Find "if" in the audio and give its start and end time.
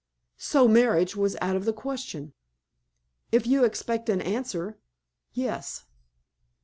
3.31-3.45